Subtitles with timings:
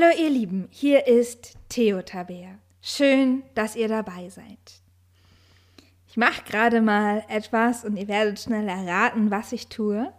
[0.00, 2.58] Hallo ihr Lieben, hier ist Theo Tabea.
[2.80, 4.80] Schön, dass ihr dabei seid.
[6.06, 10.12] Ich mache gerade mal etwas und ihr werdet schnell erraten, was ich tue.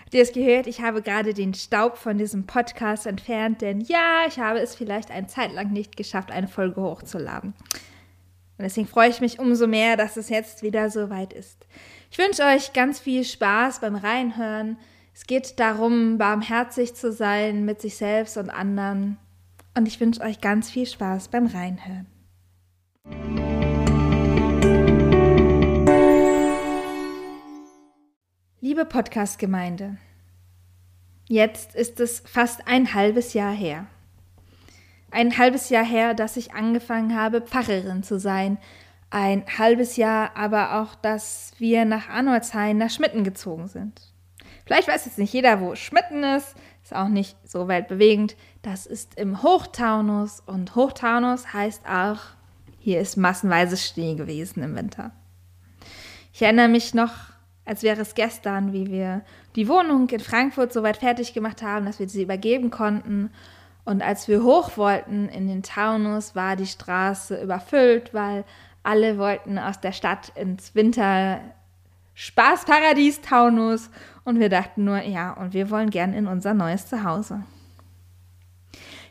[0.00, 0.66] Habt ihr es gehört?
[0.66, 5.10] Ich habe gerade den Staub von diesem Podcast entfernt, denn ja, ich habe es vielleicht
[5.10, 7.54] eine Zeit lang nicht geschafft, eine Folge hochzuladen.
[8.58, 11.64] Und deswegen freue ich mich umso mehr, dass es jetzt wieder so weit ist.
[12.10, 14.76] Ich wünsche euch ganz viel Spaß beim Reinhören.
[15.14, 19.16] Es geht darum, barmherzig zu sein mit sich selbst und anderen.
[19.76, 22.06] Und ich wünsche euch ganz viel Spaß beim Reinhören.
[28.60, 29.98] Liebe Podcast-Gemeinde,
[31.28, 33.86] jetzt ist es fast ein halbes Jahr her
[35.10, 38.58] ein halbes Jahr her, dass ich angefangen habe, Pfarrerin zu sein.
[39.10, 44.00] Ein halbes Jahr aber auch, dass wir nach Arnoldshain, nach Schmitten gezogen sind.
[44.66, 46.54] Vielleicht weiß jetzt nicht jeder, wo Schmitten ist.
[46.82, 48.36] Ist auch nicht so weltbewegend.
[48.60, 52.18] Das ist im Hochtaunus und Hochtaunus heißt auch,
[52.78, 55.12] hier ist massenweise Schnee gewesen im Winter.
[56.32, 57.12] Ich erinnere mich noch,
[57.64, 59.22] als wäre es gestern, wie wir
[59.56, 63.30] die Wohnung in Frankfurt so weit fertig gemacht haben, dass wir sie übergeben konnten
[63.88, 68.44] und als wir hoch wollten in den Taunus, war die Straße überfüllt, weil
[68.82, 71.40] alle wollten aus der Stadt ins Winter
[72.12, 73.88] Spaßparadies Taunus.
[74.24, 77.44] Und wir dachten nur, ja, und wir wollen gern in unser neues Zuhause.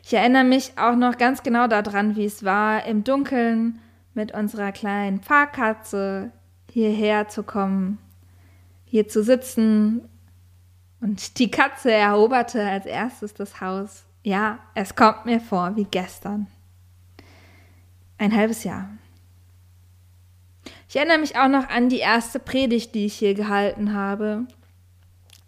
[0.04, 3.80] Ich erinnere mich auch noch ganz genau daran, wie es war, im Dunkeln
[4.14, 6.30] mit unserer kleinen Fahrkatze
[6.70, 7.98] hierher zu kommen,
[8.84, 10.08] hier zu sitzen.
[11.00, 14.04] Und die Katze eroberte als erstes das Haus.
[14.28, 16.48] Ja, es kommt mir vor wie gestern.
[18.18, 18.90] Ein halbes Jahr.
[20.86, 24.46] Ich erinnere mich auch noch an die erste Predigt, die ich hier gehalten habe.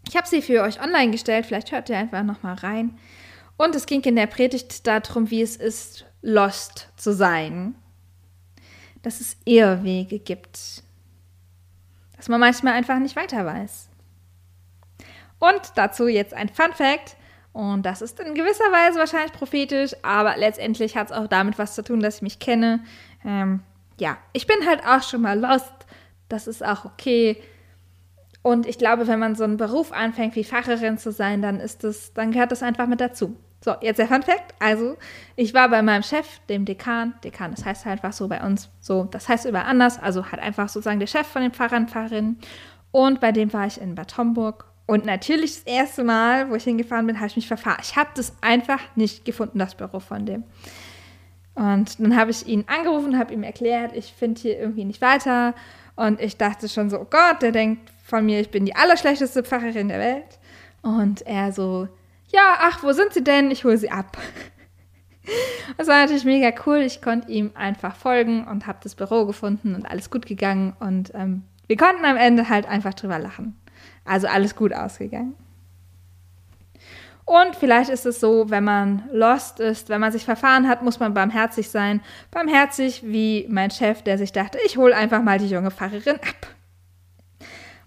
[0.09, 2.99] Ich habe sie für euch online gestellt, vielleicht hört ihr einfach noch mal rein.
[3.59, 7.75] Und es ging in der Predigt darum, wie es ist, lost zu sein.
[9.03, 10.83] Dass es Irrwege gibt.
[12.17, 13.91] Dass man manchmal einfach nicht weiter weiß.
[15.39, 17.19] Und dazu jetzt ein Fun Fact.
[17.53, 21.75] Und das ist in gewisser Weise wahrscheinlich prophetisch, aber letztendlich hat es auch damit was
[21.75, 22.81] zu tun, dass ich mich kenne.
[23.25, 23.61] Ähm,
[23.99, 25.73] ja, ich bin halt auch schon mal lost.
[26.29, 27.43] Das ist auch okay.
[28.43, 31.85] Und ich glaube, wenn man so einen Beruf anfängt, wie Pfarrerin zu sein, dann ist
[31.85, 33.37] das, dann gehört das einfach mit dazu.
[33.63, 34.55] So, jetzt der Fun Fact.
[34.59, 34.97] Also,
[35.37, 37.15] ich war bei meinem Chef, dem Dekan.
[37.23, 40.41] Dekan, das heißt halt einfach so bei uns so, das heißt über anders, also halt
[40.41, 42.39] einfach sozusagen der Chef von den Pfarrern, Pfarrerinnen.
[42.91, 46.65] Und bei dem war ich in Bad Homburg und natürlich das erste Mal, wo ich
[46.65, 47.79] hingefahren bin, habe ich mich verfahren.
[47.81, 50.43] Ich habe das einfach nicht gefunden, das Büro von dem.
[51.55, 55.55] Und dann habe ich ihn angerufen, habe ihm erklärt, ich finde hier irgendwie nicht weiter.
[55.95, 59.45] Und ich dachte schon so, oh Gott, der denkt von mir, ich bin die allerschlechteste
[59.45, 60.41] Pfarrerin der Welt.
[60.83, 61.87] Und er so,
[62.27, 63.53] ja, ach, wo sind Sie denn?
[63.53, 64.19] Ich hole Sie ab.
[65.77, 66.79] Das war natürlich mega cool.
[66.79, 70.75] Ich konnte ihm einfach folgen und habe das Büro gefunden und alles gut gegangen.
[70.81, 73.60] Und ähm, wir konnten am Ende halt einfach drüber lachen.
[74.05, 75.35] Also alles gut ausgegangen.
[77.31, 80.99] Und vielleicht ist es so, wenn man lost ist, wenn man sich verfahren hat, muss
[80.99, 82.01] man barmherzig sein.
[82.33, 86.49] Barmherzig wie mein Chef, der sich dachte, ich hole einfach mal die junge Pfarrerin ab.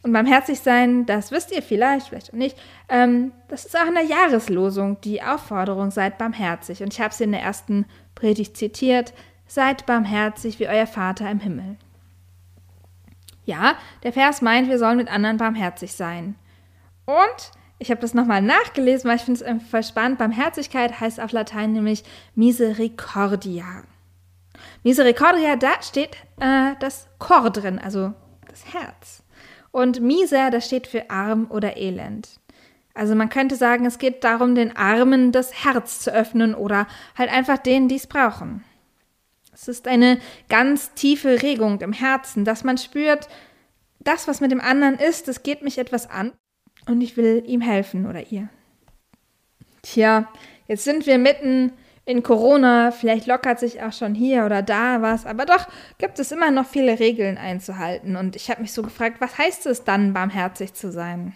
[0.02, 2.58] Und barmherzig sein, das wisst ihr vielleicht, vielleicht auch nicht,
[2.88, 6.82] ähm, das ist auch in der Jahreslosung die Aufforderung, seid barmherzig.
[6.82, 7.86] Und ich habe sie in der ersten
[8.16, 9.14] Predigt zitiert,
[9.46, 11.78] seid barmherzig wie euer Vater im Himmel.
[13.46, 16.36] Ja, der Vers meint, wir sollen mit anderen barmherzig sein.
[17.06, 20.18] Und ich habe das nochmal nachgelesen, weil ich finde es einfach spannend.
[20.18, 22.04] Barmherzigkeit heißt auf Latein nämlich
[22.36, 23.84] Misericordia.
[24.84, 28.14] Misericordia, da steht äh, das Chor drin, also
[28.48, 29.24] das Herz.
[29.72, 32.40] Und Miser, das steht für arm oder elend.
[32.94, 36.88] Also man könnte sagen, es geht darum, den Armen das Herz zu öffnen oder
[37.18, 38.64] halt einfach denen, die es brauchen.
[39.54, 40.20] Es ist eine
[40.50, 43.28] ganz tiefe Regung im Herzen, dass man spürt,
[44.00, 46.34] das, was mit dem anderen ist, das geht mich etwas an
[46.88, 48.50] und ich will ihm helfen oder ihr.
[49.82, 50.30] Tja,
[50.68, 51.72] jetzt sind wir mitten
[52.06, 55.68] in Corona, vielleicht lockert sich auch schon hier oder da was, aber doch
[56.00, 59.66] gibt es immer noch viele Regeln einzuhalten und ich habe mich so gefragt, was heißt
[59.68, 61.34] es dann, barmherzig zu sein?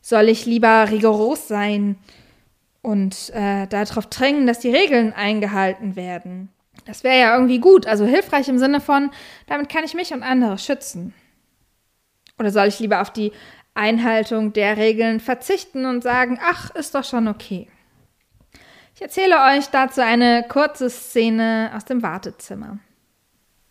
[0.00, 1.96] Soll ich lieber rigoros sein
[2.82, 6.53] und äh, darauf drängen, dass die Regeln eingehalten werden?
[6.84, 9.10] Das wäre ja irgendwie gut, also hilfreich im Sinne von,
[9.46, 11.14] damit kann ich mich und andere schützen.
[12.38, 13.32] Oder soll ich lieber auf die
[13.74, 17.68] Einhaltung der Regeln verzichten und sagen, ach, ist doch schon okay.
[18.94, 22.78] Ich erzähle euch dazu eine kurze Szene aus dem Wartezimmer.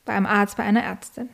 [0.04, 1.30] Bei einem Arzt, bei einer Ärztin.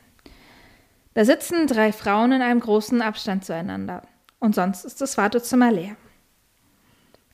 [1.14, 4.02] Da sitzen drei Frauen in einem großen Abstand zueinander.
[4.38, 5.96] Und sonst ist das Wartezimmer leer.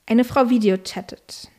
[0.07, 1.51] Eine Frau videochattet.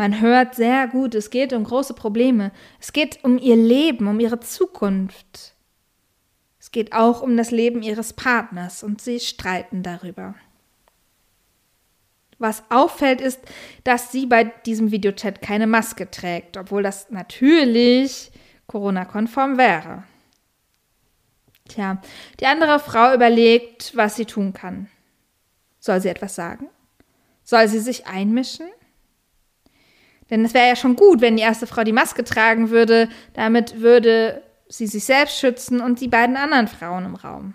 [0.00, 2.52] Man hört sehr gut, es geht um große Probleme.
[2.80, 5.52] Es geht um ihr Leben, um ihre Zukunft.
[6.58, 10.36] Es geht auch um das Leben ihres Partners und sie streiten darüber.
[12.38, 13.40] Was auffällt, ist,
[13.84, 18.32] dass sie bei diesem Videochat keine Maske trägt, obwohl das natürlich
[18.68, 20.04] Corona-konform wäre.
[21.68, 22.00] Tja,
[22.40, 24.88] die andere Frau überlegt, was sie tun kann.
[25.78, 26.70] Soll sie etwas sagen?
[27.44, 28.70] Soll sie sich einmischen?
[30.30, 33.08] Denn es wäre ja schon gut, wenn die erste Frau die Maske tragen würde.
[33.34, 37.54] Damit würde sie sich selbst schützen und die beiden anderen Frauen im Raum.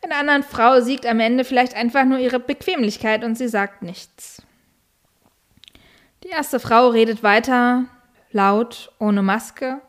[0.00, 3.82] Bei einer anderen Frau siegt am Ende vielleicht einfach nur ihre Bequemlichkeit und sie sagt
[3.82, 4.42] nichts.
[6.24, 7.84] Die erste Frau redet weiter,
[8.32, 9.80] laut, ohne Maske,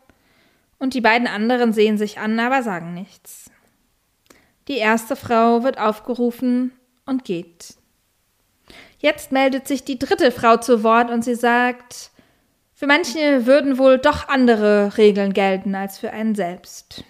[0.78, 3.50] und die beiden anderen sehen sich an, aber sagen nichts.
[4.68, 6.72] Die erste Frau wird aufgerufen
[7.06, 7.76] und geht.
[9.02, 12.12] Jetzt meldet sich die dritte Frau zu Wort und sie sagt,
[12.72, 17.04] für manche würden wohl doch andere Regeln gelten als für einen selbst.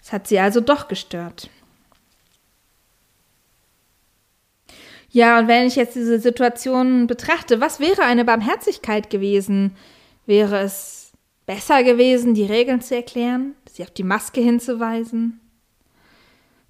[0.00, 1.50] Es hat sie also doch gestört.
[5.10, 9.76] Ja, und wenn ich jetzt diese Situation betrachte, was wäre eine Barmherzigkeit gewesen?
[10.26, 11.12] Wäre es
[11.44, 15.40] besser gewesen, die Regeln zu erklären, sie auf die Maske hinzuweisen?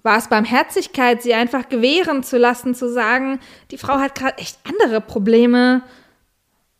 [0.07, 4.57] War es Barmherzigkeit, sie einfach gewähren zu lassen, zu sagen, die Frau hat gerade echt
[4.63, 5.83] andere Probleme?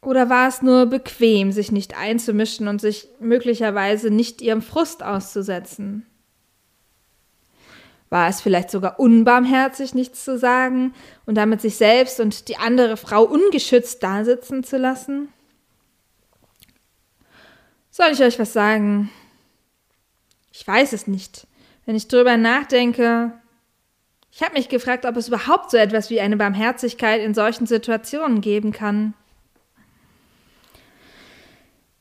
[0.02, 6.06] Oder war es nur bequem, sich nicht einzumischen und sich möglicherweise nicht ihrem Frust auszusetzen?
[8.10, 10.94] War es vielleicht sogar unbarmherzig, nichts zu sagen
[11.26, 15.28] und damit sich selbst und die andere Frau ungeschützt dasitzen zu lassen?
[17.92, 19.10] Soll ich euch was sagen?
[20.54, 21.46] Ich weiß es nicht.
[21.88, 23.32] Wenn ich drüber nachdenke,
[24.30, 28.42] ich habe mich gefragt, ob es überhaupt so etwas wie eine Barmherzigkeit in solchen Situationen
[28.42, 29.14] geben kann.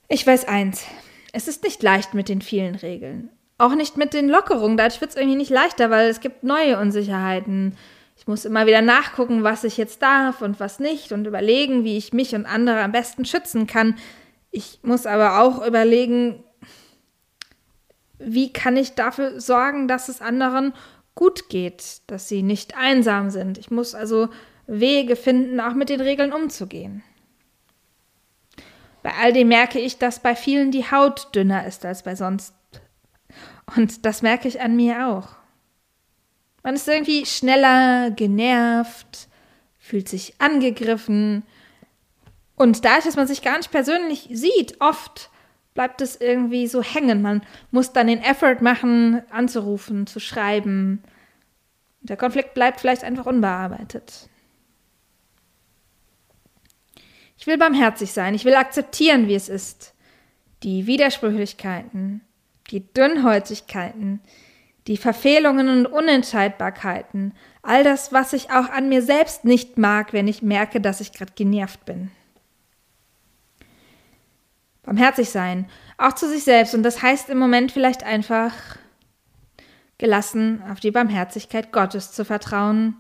[0.08, 0.84] Ich weiß eins,
[1.32, 3.30] es ist nicht leicht mit den vielen Regeln.
[3.58, 4.76] Auch nicht mit den Lockerungen.
[4.76, 7.76] Dadurch wird es irgendwie nicht leichter, weil es gibt neue Unsicherheiten.
[8.16, 11.96] Ich muss immer wieder nachgucken, was ich jetzt darf und was nicht und überlegen, wie
[11.96, 13.94] ich mich und andere am besten schützen kann.
[14.50, 16.42] Ich muss aber auch überlegen,
[18.18, 20.72] wie kann ich dafür sorgen, dass es anderen
[21.14, 23.58] gut geht, dass sie nicht einsam sind.
[23.58, 24.28] Ich muss also
[24.66, 27.02] Wege finden, auch mit den Regeln umzugehen.
[29.02, 32.54] Bei all dem merke ich, dass bei vielen die Haut dünner ist als bei sonst
[33.74, 35.28] und das merke ich an mir auch.
[36.62, 39.28] Man ist irgendwie schneller, genervt,
[39.78, 41.42] fühlt sich angegriffen.
[42.56, 45.30] Und dadurch, dass man sich gar nicht persönlich sieht, oft
[45.76, 47.23] bleibt es irgendwie so hängen.
[47.23, 51.05] Man muss dann den Effort machen, anzurufen, zu schreiben.
[52.00, 54.28] Der Konflikt bleibt vielleicht einfach unbearbeitet.
[57.38, 59.94] Ich will barmherzig sein, ich will akzeptieren, wie es ist.
[60.62, 62.23] Die Widersprüchlichkeiten,
[62.70, 64.20] die Dünnhäutigkeiten,
[64.87, 70.28] die Verfehlungen und Unentscheidbarkeiten, all das, was ich auch an mir selbst nicht mag, wenn
[70.28, 72.11] ich merke, dass ich gerade genervt bin.
[74.87, 78.52] Barmherzig sein, auch zu sich selbst, und das heißt im Moment vielleicht einfach
[79.99, 82.97] gelassen auf die Barmherzigkeit Gottes zu vertrauen,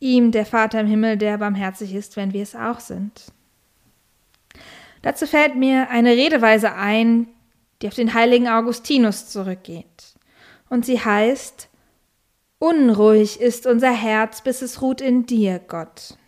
[0.00, 3.32] ihm, der Vater im Himmel, der barmherzig ist, wenn wir es auch sind.
[5.02, 7.28] Dazu fällt mir eine Redeweise ein,
[7.80, 10.14] die auf den heiligen Augustinus zurückgeht.
[10.68, 11.68] Und sie heißt,
[12.58, 16.18] Unruhig ist unser Herz, bis es ruht in dir, Gott.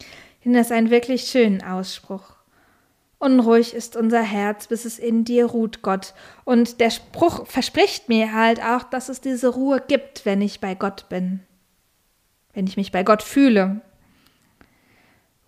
[0.00, 2.33] Ich finde das einen wirklich schönen Ausspruch.
[3.24, 6.12] Unruhig ist unser Herz, bis es in dir ruht, Gott.
[6.44, 10.74] Und der Spruch verspricht mir halt auch, dass es diese Ruhe gibt, wenn ich bei
[10.74, 11.40] Gott bin.
[12.52, 13.80] Wenn ich mich bei Gott fühle.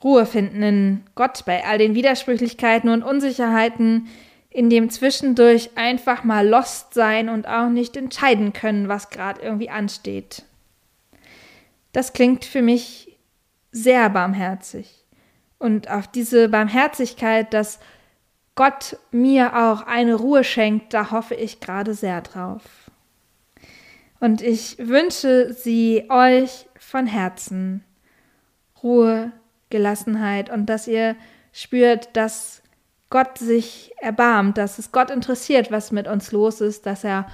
[0.03, 4.09] Ruhe finden in Gott bei all den Widersprüchlichkeiten und Unsicherheiten,
[4.49, 9.69] in dem zwischendurch einfach mal lost sein und auch nicht entscheiden können, was gerade irgendwie
[9.69, 10.45] ansteht.
[11.93, 13.19] Das klingt für mich
[13.71, 15.06] sehr barmherzig.
[15.59, 17.79] Und auf diese Barmherzigkeit, dass
[18.55, 22.63] Gott mir auch eine Ruhe schenkt, da hoffe ich gerade sehr drauf.
[24.21, 27.85] Und ich wünsche sie euch von Herzen.
[28.83, 29.33] Ruhe,
[29.71, 31.17] Gelassenheit und dass ihr
[31.53, 32.63] spürt, dass
[33.11, 37.27] Gott sich erbarmt, dass es Gott interessiert, was mit uns los ist, dass er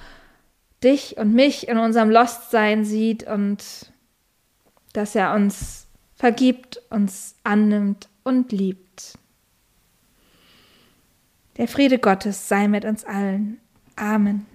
[0.83, 3.91] dich und mich in unserem Lostsein sieht und
[4.93, 5.87] dass er uns
[6.23, 9.19] vergibt, uns annimmt und liebt.
[11.57, 13.59] Der Friede Gottes sei mit uns allen.
[13.97, 14.45] Amen.